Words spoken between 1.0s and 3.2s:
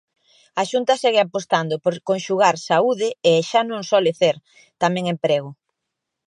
segue apostando por conxugar saúde